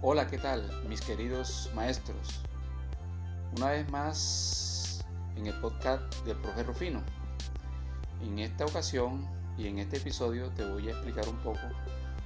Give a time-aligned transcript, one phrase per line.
[0.00, 2.40] Hola, ¿qué tal mis queridos maestros?
[3.56, 5.04] Una vez más
[5.34, 7.02] en el podcast del profe Rufino.
[8.22, 9.26] En esta ocasión
[9.56, 11.58] y en este episodio te voy a explicar un poco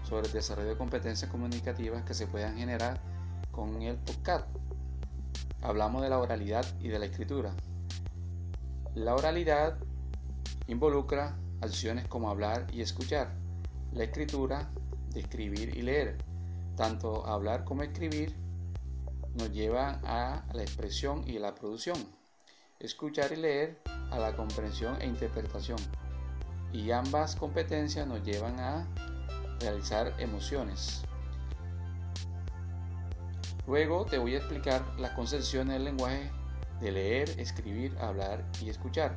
[0.06, 3.00] sobre el desarrollo de competencias comunicativas que se puedan generar
[3.50, 4.46] con el podcast.
[5.62, 7.54] Hablamos de la oralidad y de la escritura.
[8.94, 9.78] La oralidad
[10.66, 13.32] involucra acciones como hablar y escuchar.
[13.94, 14.68] La escritura
[15.14, 16.31] escribir y leer.
[16.76, 18.34] Tanto hablar como escribir
[19.34, 21.96] nos llevan a la expresión y la producción.
[22.78, 25.78] Escuchar y leer a la comprensión e interpretación.
[26.72, 28.86] Y ambas competencias nos llevan a
[29.60, 31.02] realizar emociones.
[33.66, 36.30] Luego te voy a explicar las concepciones del lenguaje
[36.80, 39.14] de leer, escribir, hablar y escuchar.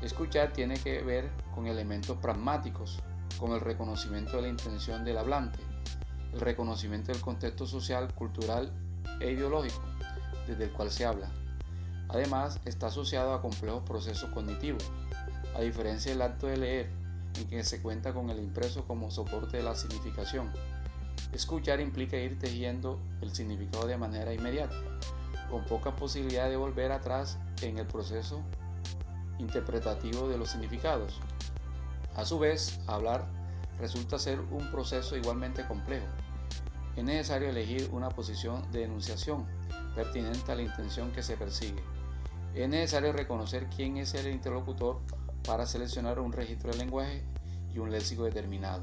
[0.00, 3.00] Escuchar tiene que ver con elementos pragmáticos,
[3.38, 5.58] como el reconocimiento de la intención del hablante,
[6.32, 8.72] el reconocimiento del contexto social, cultural
[9.20, 9.82] e ideológico
[10.48, 11.28] desde el cual se habla.
[12.08, 14.82] Además, está asociado a complejos procesos cognitivos,
[15.54, 16.90] a diferencia del acto de leer,
[17.36, 20.50] en que se cuenta con el impreso como soporte de la significación.
[21.32, 24.74] Escuchar implica ir tejiendo el significado de manera inmediata,
[25.50, 28.40] con poca posibilidad de volver atrás en el proceso
[29.38, 31.20] interpretativo de los significados.
[32.16, 33.26] A su vez, hablar
[33.78, 36.06] resulta ser un proceso igualmente complejo.
[36.98, 39.46] Es necesario elegir una posición de enunciación
[39.94, 41.80] pertinente a la intención que se persigue.
[42.56, 44.98] Es necesario reconocer quién es el interlocutor
[45.46, 47.22] para seleccionar un registro de lenguaje
[47.72, 48.82] y un léxico determinado.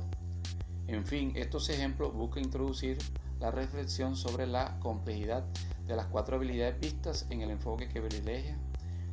[0.88, 2.98] En fin, estos ejemplos buscan introducir
[3.42, 5.44] la reflexión sobre la complejidad
[5.86, 8.58] de las cuatro habilidades vistas en el enfoque que privilegia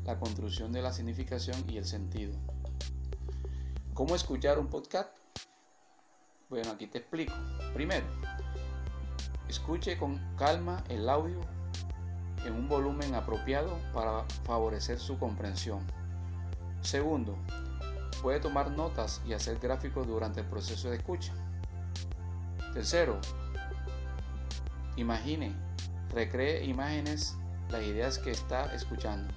[0.05, 2.35] la construcción de la significación y el sentido.
[3.95, 5.11] ¿Cómo escuchar un podcast?
[6.49, 7.33] Bueno, aquí te explico.
[7.75, 8.07] Primero,
[9.53, 11.39] escuche con calma el audio
[12.47, 15.81] en un volumen apropiado para favorecer su comprensión.
[16.81, 17.37] Segundo,
[18.23, 21.35] puede tomar notas y hacer gráficos durante el proceso de escucha.
[22.73, 23.21] Tercero,
[24.97, 25.55] imagine,
[26.15, 27.37] recree imágenes
[27.69, 29.35] las ideas que está escuchando.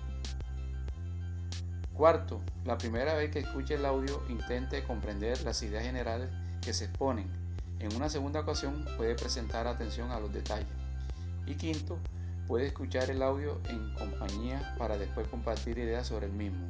[1.93, 6.29] Cuarto, la primera vez que escuche el audio intente comprender las ideas generales
[6.61, 7.44] que se exponen.
[7.79, 10.67] En una segunda ocasión puede presentar atención a los detalles.
[11.45, 11.99] Y quinto,
[12.47, 16.65] puede escuchar el audio en compañía para después compartir ideas sobre el mismo.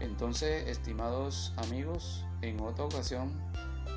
[0.00, 3.32] Entonces, estimados amigos, en otra ocasión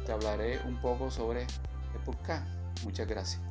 [0.05, 1.47] te hablaré un poco sobre
[1.93, 2.45] el.
[2.83, 3.41] Muchas gracias.